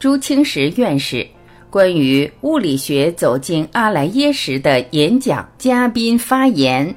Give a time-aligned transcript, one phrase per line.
[0.00, 1.28] 朱清时院士
[1.68, 6.96] 关于物理学走进阿莱耶识的演讲嘉宾发言。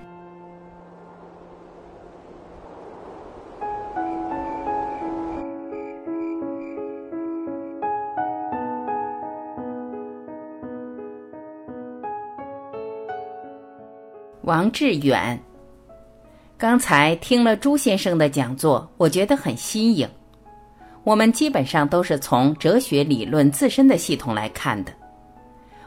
[14.43, 15.37] 王志远，
[16.57, 20.07] 刚才听了朱先生的讲座，我觉得很新颖。
[21.03, 24.91] 我们基本上都是从哲学理论自身的系统来看的。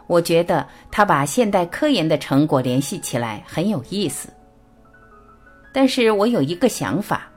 [0.07, 4.29] 我觉得他把现代科研的成果联系起来很有意思。
[5.73, 7.29] 但是我有一个想法，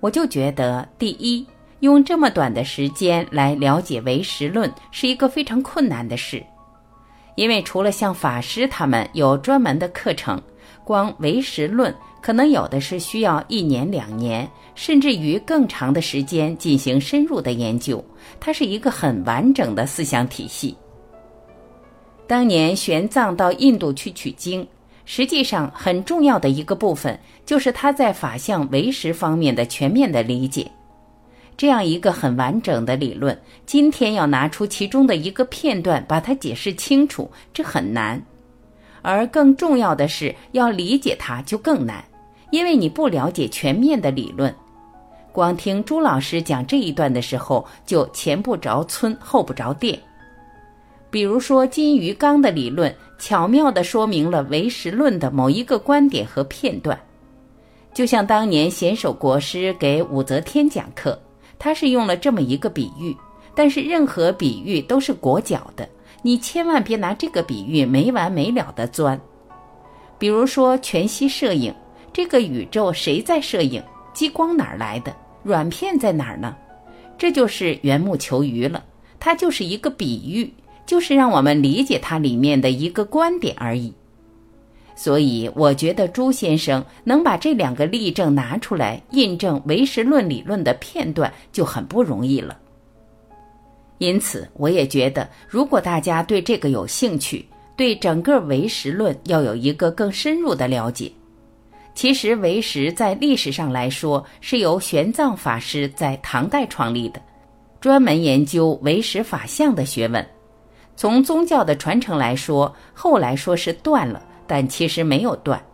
[0.00, 1.46] 我就觉得，第一，
[1.80, 6.42] 用这么短的时间来了解唯识论是一个非常困难的事，
[7.34, 10.40] 因为除了像法师他们有专门的课程，
[10.84, 11.94] 光唯识论。
[12.20, 18.02] 可能有的是需要一年两年，甚至于更长的时间进行深入的研究。
[18.38, 20.76] 它是一个很完整的思想体系。
[22.28, 24.64] 当年玄奘到印度去取经，
[25.04, 30.70] 实际上很重要的一个部分就是他在法相唯识方面的全面的理解。
[31.56, 33.36] 这样一个很完整的理论，
[33.66, 38.22] 今天要拿出其中的一个片段把它解释清楚，这很难。
[39.02, 42.02] 而更重要的是要理解它，就更难。
[42.50, 44.54] 因为你不了解全面的理论，
[45.32, 49.98] 光听朱老师讲这一段的时候，就前不着村后不着店。
[51.10, 56.98] 比如说金鱼缸的理论，巧妙地说明了唯识论的某一个观点和片段。
[57.94, 61.18] 就像当年贤守国师给武则天讲课，
[61.58, 63.16] 他是用了这么一个比喻，
[63.54, 65.88] 但是任何比喻都是裹脚的，
[66.22, 69.20] 你千万别拿这个比喻没完没了的钻。
[70.18, 71.74] 比如说全息摄影。
[72.14, 73.82] 这个宇宙谁在摄影？
[74.12, 75.16] 激光哪儿来的？
[75.42, 76.54] 软片在哪儿呢？
[77.16, 78.84] 这就是缘木求鱼了。
[79.18, 80.52] 它就是一个比喻，
[80.84, 83.94] 就是让我们理解它里面的一个观点而已。
[84.94, 92.58] 所以，我觉得朱先生能把这两个例证拿出来印证唯识论理论的片段就很不容易了。
[94.02, 97.46] 因此，我也觉得，如果大家对这个有兴趣，
[97.76, 101.08] 对整个唯识论要有一个更深入的了解。
[101.94, 107.22] 其实唯识在历史上来说是由玄奘法师在唐代创立的，
[107.80, 110.26] 专门研究唯识法相的学问。
[110.96, 115.64] 从宗教的传承来说，后来说是断了，但其实没有断。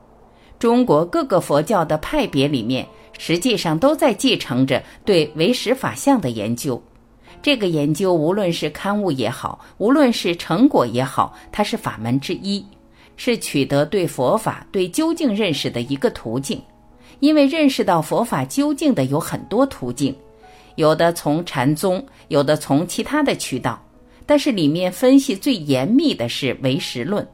[0.58, 6.82] 中国各个佛教的派别里面，实际上都在继承着对唯识法相的研究。
[7.42, 12.64] 这个研究无论是刊物也好，无论是成果也好，它是法门之一。
[13.20, 16.62] 是取得对佛法、对究竟认识的一个途径，
[17.18, 20.14] 因为认识到佛法究竟的有很多途径，
[20.76, 23.76] 有的从禅宗，有的从其他的渠道，
[24.24, 27.26] 但是里面分析最严密的是唯识论。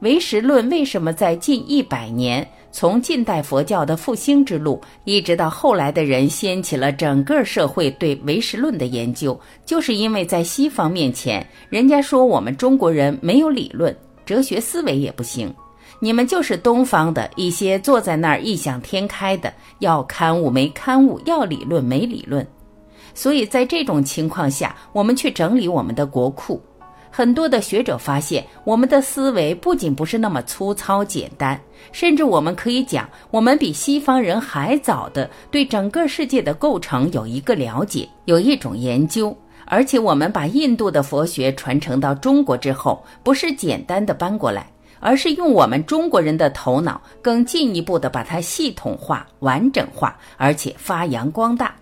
[0.00, 13.94] 唯识论为什么在近一百年，从近代佛教的复兴之路，一直到后来的人掀起了整个社会对唯识论的研究，就是因为在西方面前，人家说我们中国人没有理论。
[14.24, 15.52] 哲学思维也不行，
[16.00, 22.46] 你们就是东方的一些坐在那儿异想天开的，要刊物没刊物，要理论没理论。
[23.14, 26.62] 所以在这种情况下，我们去整理我们的国库，
[27.14, 31.60] 很多的学者发现，我们的思维不仅不是那么粗糙简单，
[31.92, 39.36] 甚至我们可以讲，我们比西方人还早的对整个世界的构成有一个了解，有一种研究。
[39.66, 44.66] 而且我们把印度的佛学传承到中国之后，不是简单的搬过来，
[44.98, 51.74] 而是用我们中国人的头脑更进一步的把它系统化、完整化，而且发扬光大。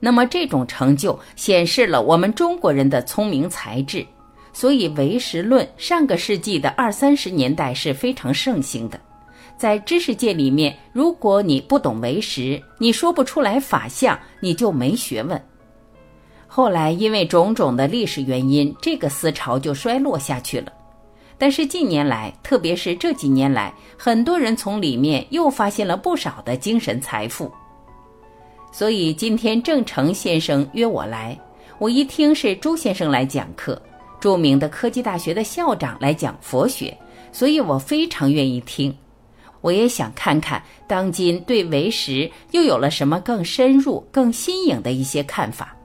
[0.00, 4.04] 那么这种成就显示了我们中国人的聪明才智。
[4.56, 8.98] 所以唯识论上个世纪的二三十年代是非常盛行的。
[9.58, 15.38] 在知识界里面，如果你不懂唯识，你说不出来法相，你就没学问。
[16.46, 20.72] 后来因为种种的历史原因，这个思潮就衰落下去了。
[21.36, 27.52] 但是近年来，特别是这几年来，很多人从里面又发现了不少的精神财富。
[28.72, 31.38] 所以今天郑成先生约我来，
[31.78, 33.78] 我一听是朱先生来讲课，
[34.26, 36.92] 著名的科技大学的校长来讲佛学，
[37.30, 38.92] 所以我非常愿意听。
[39.60, 45.76] 我也想看看当今对唯识又有了什么更深入、更新颖的一些看法。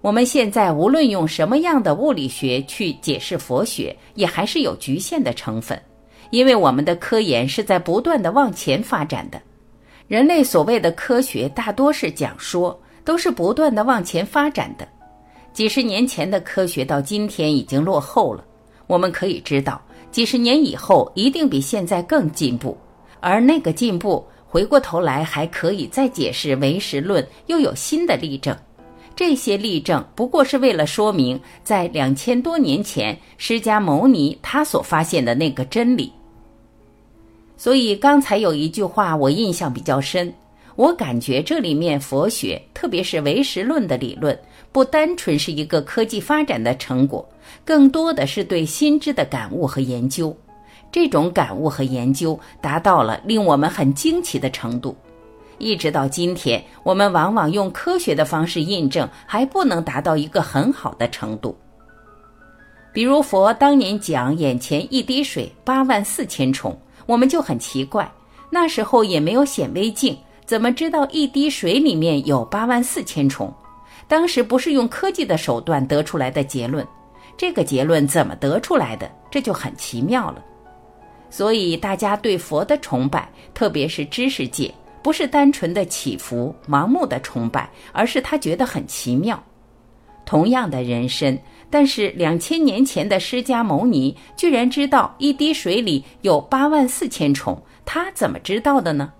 [0.00, 5.80] 我们现在无论用什么样的物理学去解释佛学，也还是有局限的成分，
[6.30, 9.40] 因为我们的科研是在不断的往前发展的。
[10.08, 14.88] 人类所谓的科学大多是讲说，都是不断的往前发展的。
[15.56, 18.44] 几十年前的科学到今天已经落后了。
[18.86, 19.80] 我们可以知道，
[20.10, 22.76] 几十年以后一定比现在更进步，
[23.20, 28.54] 而那个进步回过头来还可以再解释唯识论，又有新的例证。
[29.14, 36.12] 这些例证不过是为了说明，在两千多年前，释迦牟尼他所发现的那个真理。
[37.56, 40.30] 所以刚才有一句话我印象比较深，
[40.76, 44.38] 我感觉这里面佛学，特别是唯识论的理论，
[44.70, 47.26] 不单纯是一个科技发展的成果，
[47.64, 50.36] 更多的是对心知的感悟和研究。
[50.92, 54.96] 这种感悟和研究达到了令我们很惊奇的程度。
[55.58, 61.56] 一直到今天，我们往往用科学的方式印证，还不能达到一个很好的程度。
[62.92, 68.10] 比如佛当年讲眼前一滴水八万四千重，我们就很奇怪，
[68.50, 73.52] 那时候也没有显微镜，怎么知道一滴水里面有八万四千重？
[74.06, 76.86] 当时不是用科技的手段得出来的结论，
[77.36, 79.10] 这个结论怎么得出来的？
[79.28, 80.42] 这就很奇妙了。
[81.28, 84.72] 所以大家对佛的崇拜，特别是知识界。
[85.02, 89.40] 不是单纯的祈福、盲目的崇拜，而是他觉得很奇妙。
[90.24, 91.38] 同样的人参，
[91.70, 99.12] 但是两千年前的释迦牟尼居然知道一滴水里有八万四千虫，他怎么知道的呢？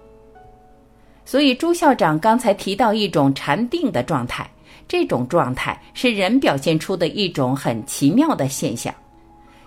[1.26, 4.49] 所以朱校长刚才提到一种禅定的状态，
[4.87, 8.94] 这种状态是人表现出的一种很奇妙的现象，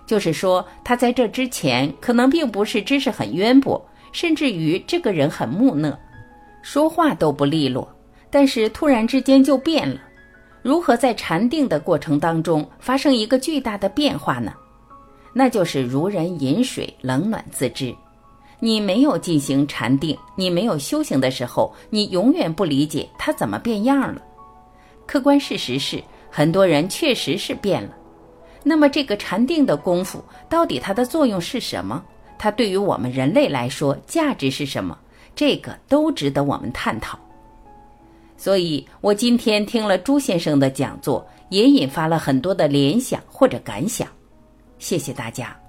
[0.06, 3.80] 就是说他在这之前可能并不是知识很渊博，
[4.10, 5.96] 甚至于这个人很木讷。
[6.62, 7.86] 说话都不利落，
[8.30, 10.00] 但是突然之间就变了。
[10.62, 14.52] 如何在禅定的过程当中发生一个巨大的变化呢？
[15.32, 17.94] 那就是如人饮水，冷暖自知。
[18.60, 24.22] 你没有进行禅定，你没有修行的时候，你永远不理解它怎么变样了。
[25.06, 27.96] 客观事实是，很多人确实是变了。
[28.62, 32.04] 那么这个禅定的功夫到底它的作用是什么？
[32.38, 34.96] 它对于我们人类来说价值是什么？
[35.34, 37.18] 这个都值得我们探讨，
[38.36, 44.06] 所以我今天听了朱先生的讲座，也引发了很多的联想或者感想。
[44.78, 45.59] 谢谢大家。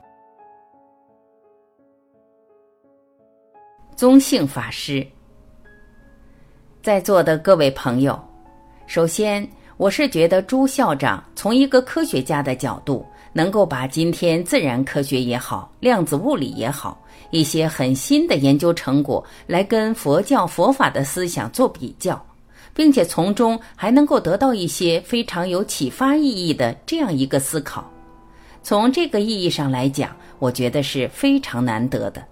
[4.01, 5.06] 宗姓法师，
[6.81, 8.19] 在座的各位朋友，
[8.88, 17.00] 首先我是觉得朱校长从一个科学家的角度，能够把今天自然科学也好，量子物理也好。
[17.30, 22.19] 一些很新的研究成果来跟佛教佛法的思想做比较，
[22.74, 27.88] 并且从中还能够得到一些非常有启发意义的这样一个思考。
[28.63, 30.09] 从这个意义上来讲，
[30.39, 32.25] 我觉得是非常难得的。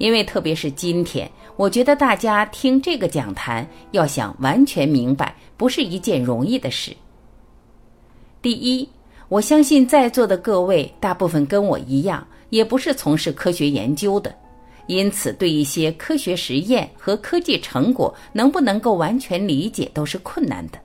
[0.00, 6.96] 因为特别是今天，我觉得大家听这个讲坛，要想完全明白，不是一件容易的事。
[8.42, 8.88] 第一，
[9.28, 12.26] 我相信在座的各位大部分跟我一样。
[12.48, 14.34] 也不是从事科学研究的，
[14.88, 20.78] 因此对一些科学实验和科技成果能不能够完全理解都是困难的。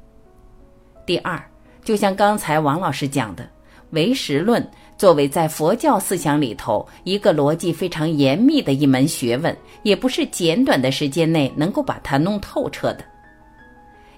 [1.07, 1.44] 第二，
[1.83, 3.50] 就像刚才王老师讲的，
[3.95, 4.65] 唯识论
[4.95, 13.03] 作为在佛教思想里头一个逻辑非常严密的一门学问，也不是简短的时间内能够把它弄透彻的。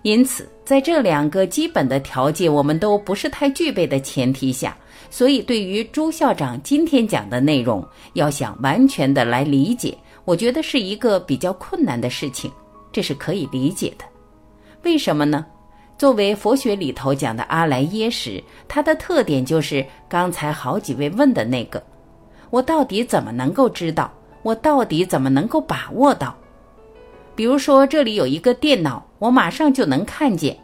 [0.04, 4.78] 因此，在这两个基本的条件我们都不是太具备的前提下。
[5.10, 12.52] 所以，对于朱校长今天讲的内容，要想完全的来理解，我觉得是一个比较困难的事情，
[12.92, 14.04] 这是可以理解的。
[14.84, 15.46] 为什么呢？
[15.98, 21.82] 作为佛学里头讲的阿赖耶识，它的特点就是刚才好几位问的那个：
[22.52, 24.12] 我到底怎么能够知道？
[24.44, 26.36] 我到底怎么能够把握到？
[27.36, 30.56] 比如说，这里有一个电脑，我马上就能看见，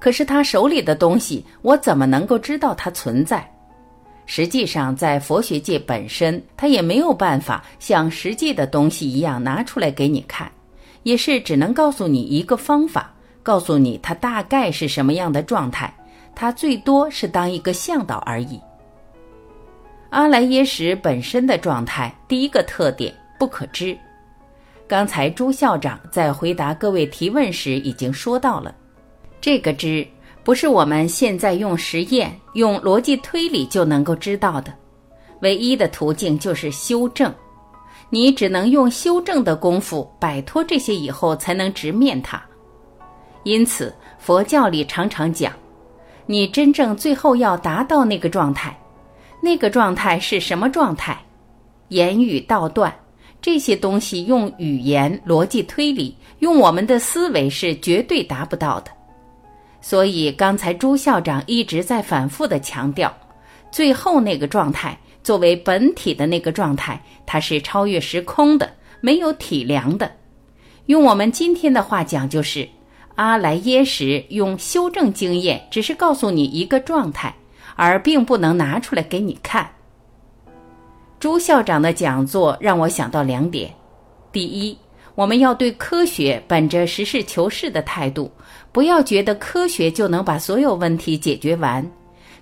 [0.00, 3.48] 可是他手里的东西，我怎么能够知道它存在？
[4.24, 10.50] 实际上，在佛学界本身，他也没有办法像实际的东西一样拿出来给你看，
[11.02, 13.14] 也是只能告诉你一个方法，
[13.48, 15.90] 告诉你它大概是什么样的状态，
[16.34, 18.60] 它最多是当一个向导而已。
[20.10, 23.96] 阿赖耶识本身的状态，第一个特点不可知。
[24.86, 28.74] 刚才朱校长在回答各位提问时已经说到了，
[29.40, 30.06] 这个知。
[30.44, 34.74] 不是我们现在用实验、用逻辑推理就能够知道的，
[35.40, 37.34] 唯一的途径就是修正。
[38.10, 42.42] 你只能用修正的功夫摆脱这些以后，才能直面它。
[43.48, 45.50] 因此，佛教里常常讲，
[46.26, 48.78] 你真正最后要达到那个状态，
[49.42, 51.18] 那个状态是什么状态？
[51.88, 52.94] 言语道断
[53.40, 58.90] 这些东西，用语言、逻辑推理、用我们的思维是绝对达不到的。
[59.80, 63.10] 所以刚才朱校长一直在反复的强调，
[63.72, 70.12] 最后那个状态作为本体的那个状态，它是超越时空的，没有体量的。
[70.84, 72.68] 用我们今天的话讲，就是
[73.18, 77.34] 阿莱耶识用修正经验，只是告诉你一个状态，
[77.74, 79.68] 而并不能拿出来给你看。
[81.18, 83.74] 朱校长的讲座让我想到两点：
[84.30, 84.78] 第一，
[85.16, 88.30] 我们要对科学本着实事求是的态度，
[88.70, 91.84] 不要觉得科学就能把所有问题解决完，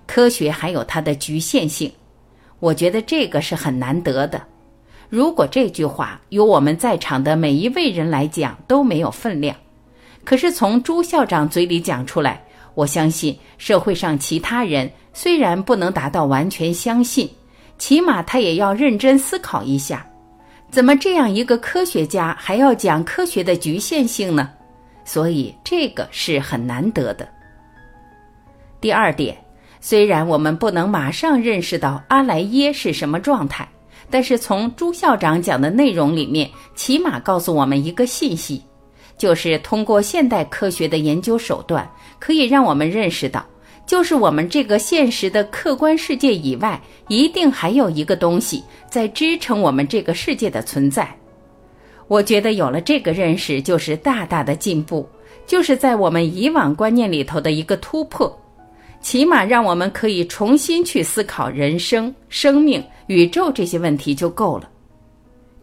[0.05, 1.91] 科学还有它的局限性。
[2.59, 4.39] 我觉得这个是很难得的。
[5.09, 9.55] 如果这句话由我们在场的每一位人来讲都没有分量，
[10.27, 12.43] 可是从朱校长嘴里讲出来，
[12.75, 17.29] 我相信社会上其他人虽然不能达到完全相信，
[17.77, 20.05] 起码他也要认真思考一下。
[20.69, 24.49] 怎么这样一个科学家还要讲科学的局限性呢？
[25.05, 27.25] 所以这个是很难得的。
[28.81, 29.37] 第二点，
[29.79, 33.65] 虽然我们不能马上认识到阿莱耶是什么状态，
[34.09, 38.61] 但是从朱校长讲的内容里面，起码告诉我们一个信息，
[39.17, 43.45] 就是通过现代科学的研究手段，可以让我们认识到。
[43.85, 51.09] 就是我们这个现实的客观世界以外，一定还有一个东西在支撑我们这个世界的存在。
[52.09, 55.07] 我觉得有了这个认识，就是大大的进步，
[55.45, 58.37] 就是在我们以往观念里头的一个突破，
[59.01, 64.69] 起码让我们可以重新去思考人生、生命、宇宙这些问题就够了。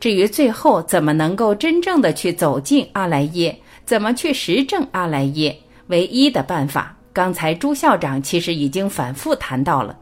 [0.05, 6.95] 至于最后怎么能够真正的去走进阿赖耶，怎么去实证阿赖耶，唯一的办法。
[7.11, 9.99] 刚才朱校长其实已经反复谈到了，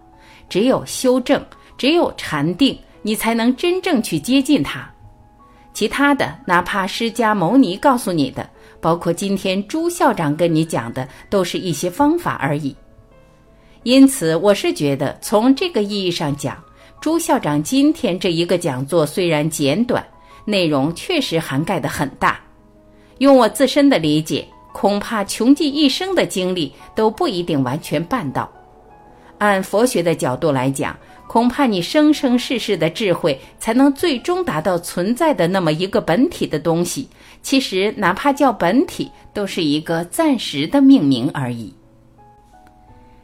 [0.49, 1.40] 只有修正，
[1.78, 4.92] 只有禅定，你才能真正去接近它。
[5.73, 12.75] 其他的，哪怕释迦牟尼告诉你的，包括今天朱校长跟你讲的，都是一些方法而已。
[13.85, 16.61] 因此，我是觉得从这个意义上讲，
[17.02, 20.06] 朱校长今天这一个讲座虽然简短，
[20.44, 22.38] 内容确实涵盖的很大。
[23.18, 24.47] 用我自身的理解。
[24.73, 28.50] 恐怕穷尽一生的精力都不一定完全办到。
[29.37, 37.06] 按佛学的角度来讲，恐怕你生生世世的智慧才能最终达到存在的那么一个本体的东西。
[37.42, 41.75] 其实，哪怕叫本体，都是一个暂时的命名而已。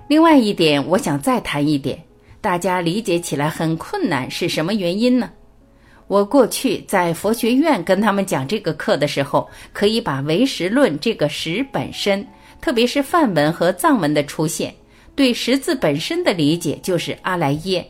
[0.06, 1.98] 另外一点，我想再谈一点，
[2.40, 5.30] 大家理解起来很困难，是什么原因呢？
[6.06, 12.26] 我过去在佛学院跟他们讲这个课的时候，可以把唯识论这个识本身，
[12.60, 14.74] 特别是梵文和藏文的出现，
[15.14, 17.86] 对识字本身的理解就是阿莱耶。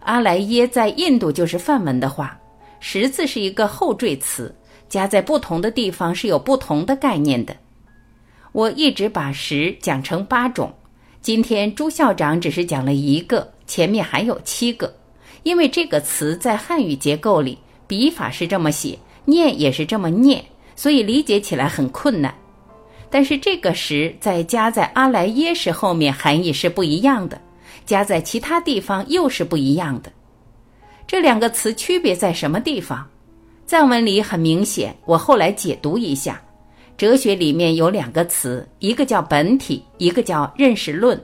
[0.00, 2.38] 阿莱耶在印度就是梵文的话，
[2.80, 4.54] 识字是一个后缀词，
[4.88, 7.56] 加在不同的地方是有不同的概念的。
[8.52, 10.70] 我一直把识讲成八种，
[11.22, 14.94] 今天朱校长只是讲了一个，前面还有七个。
[15.42, 20.42] 因为这个词在汉语结构里，笔法是这么写，念也是这么念，
[20.74, 22.34] 所以理解起来很困难。
[23.10, 27.36] 但是这个“时”在加在阿莱耶识后面，含义是不一样的；
[27.84, 30.10] 加在其他地方又是不一样的。
[31.06, 33.06] 这两个词区别在什么地方？
[33.66, 36.42] 藏文里很明显，我后来解读一下，
[36.96, 41.22] 哲学里面有两个词，一个叫本体，一个叫认识论。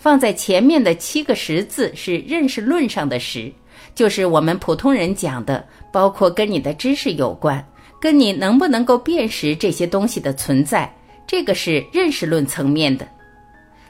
[0.00, 3.52] 放在前面的七个识字是认识论上的识，
[3.94, 7.62] 就是我们普通人讲的，包括跟你的知识有关，
[8.00, 10.90] 跟你能不能够辨识这些东西的存在，
[11.26, 13.06] 这个是认识论层面的。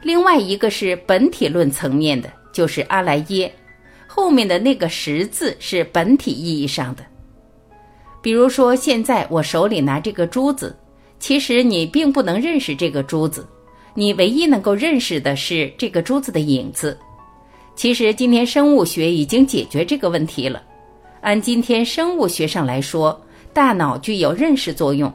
[0.03, 3.55] 另外一个是本体论层面的，就是阿赖耶，
[4.09, 7.05] 后面的那个识字是本体意义上的。
[8.21, 10.77] 比如说，现在我手里拿这个珠子，
[11.21, 13.47] 其实你并不能认识这个珠子。
[13.95, 16.97] 你唯一能够认识的是这个珠子的影子。
[17.75, 20.63] 其实今天生物学已经解决这个问题了。
[21.21, 23.21] 按今天生物学上来说，
[23.53, 25.13] 大脑具有认识作用，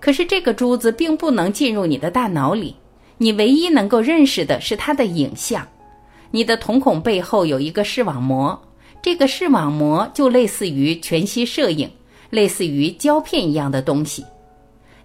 [0.00, 2.74] 可是这个珠子并不能进入你的大脑里。
[3.18, 5.66] 你唯一能够认识的是它的影像。
[6.30, 8.58] 你的瞳孔背后有一个视网膜，
[9.02, 11.90] 这个视网膜就类似于全息摄影，
[12.30, 14.24] 类似于胶片一样的东西。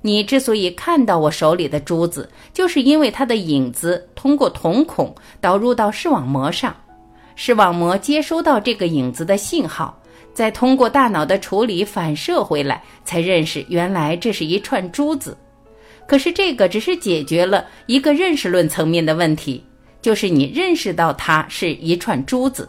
[0.05, 6.75] 你之所以看到我手里的珠子，就是因为它的影子通过瞳孔导入到视网膜上，
[7.35, 9.97] 视网膜接收到这个影子的信号，
[10.33, 15.37] 再通过大脑的处理反射回来，才认识原来这是一串珠子。
[16.05, 19.63] 可是这个只是解决了一个认识论层面的问题，
[20.01, 22.67] 就是你认识到它是一串珠子。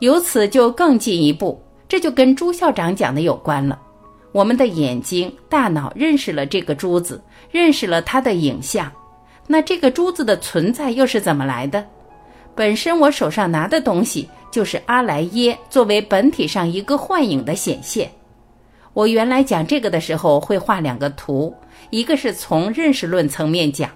[0.00, 3.80] 由此就更进一步，这就跟朱校长讲的有关了。
[4.32, 8.90] 我们的眼睛、大脑认识了这个珠子，认识了它的影像，
[9.46, 11.84] 那这个珠子的存在又是怎么来的？
[12.54, 18.10] 本身我手上拿的东西就是阿莱耶作为本体上一个幻影的显现。
[18.92, 21.54] 我原来讲这个的时候会画两个图，
[21.88, 23.90] 一个是从认识论层面讲，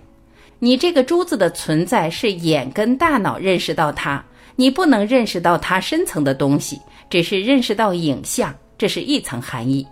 [0.58, 4.24] 你这个珠子的存在是眼跟大脑认识到它，
[4.54, 9.86] 你不能认识到它深层的东西，只是认识到影像，这是一层含义。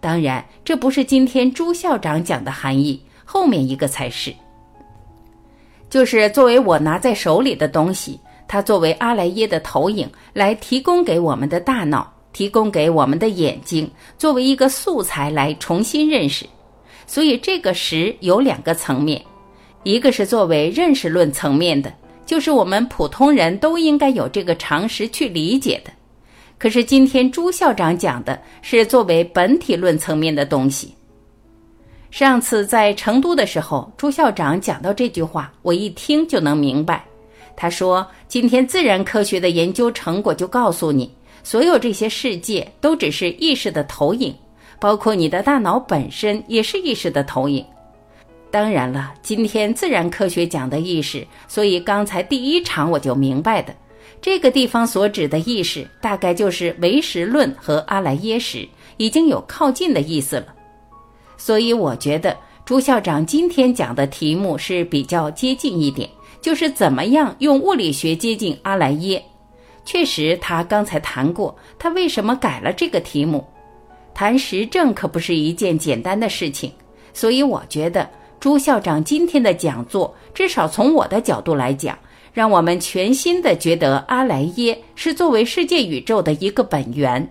[0.00, 4.34] 当然，这不是今天朱校长讲的含义，后面一个才是。
[5.88, 12.12] 就是作为我拿在手里的东西，它作为阿莱耶的投影来提供给我们的大脑。
[12.32, 16.46] 提供给我们的眼睛作为一个素材来重新认识，
[17.04, 19.20] 所以这个识有两个层面，
[19.82, 21.92] 一个是作为认识论层面的，
[22.24, 25.90] 就是我们普通人都应该有这个常识去理解的。
[26.60, 30.94] 可是今天朱校长讲的是作为本体论层面的东西。
[32.10, 37.02] 上次在成都的时候，朱校长讲到这句话，我一听就能明白。
[37.56, 41.10] 他说：“今天自然科学的研究成果就告诉你。”
[41.42, 44.34] 所有这些世界都只是意识的投影，
[44.78, 47.64] 包括你的大脑本身也是意识的投影。
[48.50, 53.74] 当然了，今天自然科学讲的意识，所以刚才第一场我就明白的，
[54.22, 60.46] 这个地方所指的意识，大概就是唯识论和阿赖耶识，已经有靠近的意思了。
[61.38, 62.36] 所以我觉得
[62.66, 66.08] 朱校长今天讲的题目是比较接近一点，
[66.42, 69.22] 就是怎么样用物理学接近阿赖耶。
[69.86, 73.42] 确实，他刚才谈过，他为什么改了这个题目？
[74.12, 76.70] 谈实证可不是一件简单的事情，
[77.14, 78.06] 所以我觉得
[78.38, 81.98] 朱校长今天的讲座，至少从我的角度来讲，
[82.32, 87.28] 让我们全新的觉得阿莱耶是作为世界宇宙的一个本源，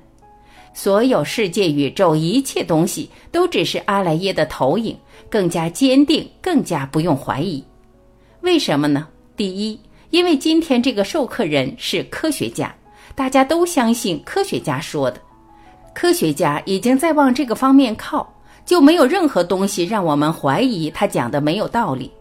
[0.74, 4.98] 所有世界宇宙一切东西都只是阿莱耶的投影，
[5.30, 7.64] 更加坚定，更加不用怀疑。
[8.42, 9.08] 为什么呢？
[9.36, 9.80] 第一。
[10.12, 12.74] 因为今天这个授课人是科学家，
[13.14, 15.22] 大家都相信科学家说的，
[15.94, 18.28] 科学家已经在往这个方面靠，
[18.66, 22.12] 就没有任何东西让我们怀疑他讲的没有道理。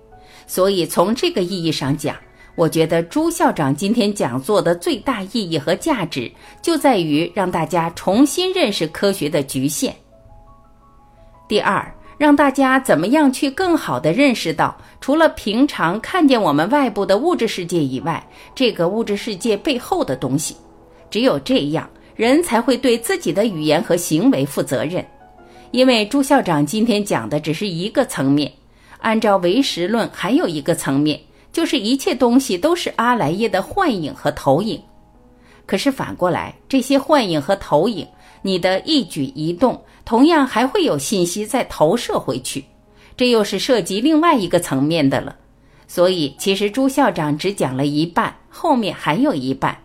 [0.46, 2.14] 所以从这个意义上讲，
[2.58, 6.28] 我觉得朱校长今天讲座的最大意义和价值
[6.60, 9.94] 就在于让大家重新认识科学的局限。
[11.48, 11.94] 第二。
[12.18, 18.20] 让大家怎么样去更好的认识到，除了平常看见我们外部的物质世界以外，
[18.56, 20.56] 这个物质世界背后的东西。
[21.12, 25.06] 只有这样，人才会对自己的语言和行为负责任。
[25.70, 28.52] 因为朱校长今天讲的只是一个层面，
[28.98, 31.20] 按照唯识论，还有一个层面，
[31.52, 34.80] 就是一切东西都是阿莱耶的幻影和投影。
[35.66, 38.06] 可是反过来，这些幻影和投影。
[38.40, 42.64] 你的一举一动，同样还会有信息再投射回去，
[43.16, 45.34] 这又是涉及另外一个层面的了。
[45.88, 49.76] 所以，其实朱校长只讲了一半，后面还有一半。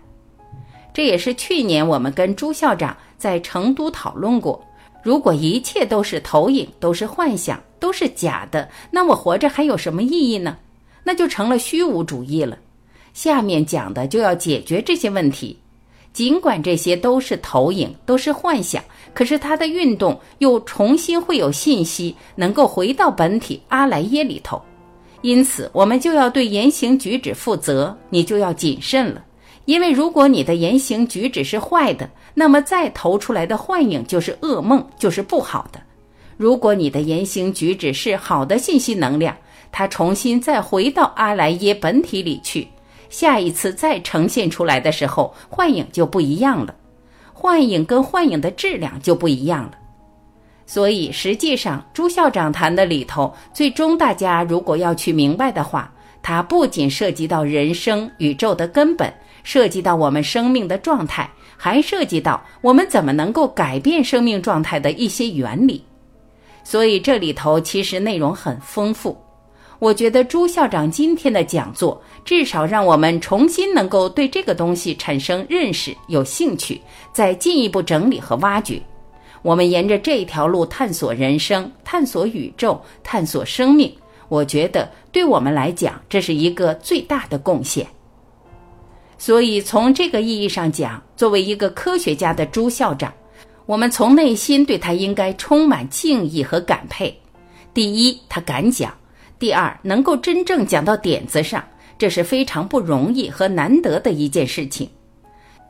[0.93, 4.63] 这也是去年我们跟朱校长在成都讨论过：
[5.01, 10.55] 如果一切都是投影，都是幻想，都是假的，那我活着还有什么意义呢？
[11.03, 12.57] 那就成了虚无主义了。
[13.13, 15.57] 下面讲的就要解决这些问题。
[16.13, 18.83] 尽管这些都是投影，都是幻想，
[19.15, 24.61] 可是它的运动又重新会有信息能够回到本体阿莱耶里头，
[25.23, 29.25] 因此我们就要对言行举止负责，你就要谨慎了。
[29.65, 35.79] 因为如果你的言行举止是坏的，那么再投出来的幻影就是噩梦，就是不好的；
[36.37, 39.35] 如果你的言行举止是好的信息能量，
[39.73, 42.65] 它重新再回到阿莱耶本体里去。
[43.09, 46.73] 下一次再呈现出来的时候，幻影就不一样了，
[47.33, 49.71] 幻影跟幻影的质量就不一样了。
[50.65, 65.83] 所以实际上，朱校长谈的里头，最终大家如果要去明白的话，它不仅涉及到人生、宇宙的根本，涉及到我们生命的状态，还涉及到我们怎么能够改变生命状态的一些原理。
[66.63, 69.15] 所以这里头其实内容很丰富。
[69.83, 76.79] 我觉得朱校长今天的讲座，至少让我们重新能够对这个东西产生认识、有兴趣，
[77.11, 78.81] 再进一步整理和挖掘。
[79.41, 83.93] 我们沿着这条路探索人生、探索宇宙、探索生命。
[84.29, 87.85] 我觉得对我们来讲，这是一个最大的贡献。
[89.17, 93.13] 所以从这个意义上讲，作为一个科学家的朱校长，
[93.65, 97.13] 我们从内心对他应该充满敬意和感佩。
[97.73, 98.89] 第一，他敢讲。
[99.43, 101.61] 第二，能够真正讲到点子上，
[101.97, 104.87] 这是非常不容易和难得的一件事情。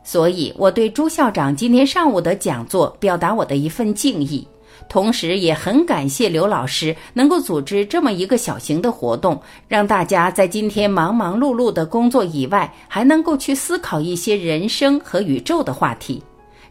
[0.03, 4.47] 所以，我对朱校长今天上午的讲座表达我的一份敬意。
[4.87, 16.21] 同时也很感谢刘老师能够组织这么一个小型的活动，让大家在今天忙忙碌碌的工作以外，还能够去思考一些人生和宇宙的话题。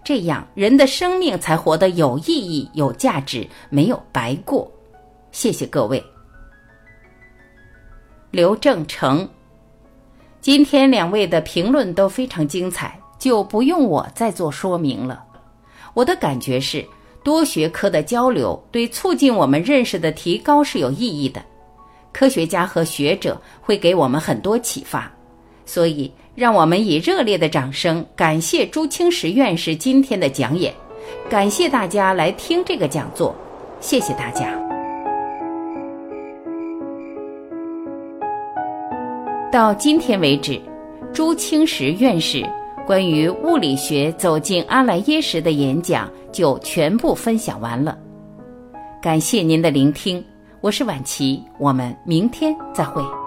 [0.04, 4.70] 这样，人的生命才活得有意义、有价值，没有白过。
[5.32, 6.00] 谢谢各位。
[8.32, 9.28] 刘正成，
[10.40, 15.22] 今天两位的评论都非常精彩，就不用我再做说明了。
[15.94, 16.84] 我的感觉是。
[17.24, 21.40] 多学科的交流对促进我们认识的提高是有意义的，
[22.10, 25.08] 科学家和学者会给我们很多启发，
[25.64, 30.74] 所以让我们以热烈的掌声感谢朱清时院士今天的讲演，
[31.30, 33.32] 感谢大家来听这个讲座，
[33.80, 34.71] 谢谢大家。
[39.52, 40.58] 到今天为止，
[41.12, 42.42] 朱清时院士。
[42.86, 47.96] 关于物理学走进阿莱耶识的演讲就全部分享完了，
[49.02, 50.24] 感谢您的聆听，
[50.62, 53.21] 我是晚琪，我们明天再会。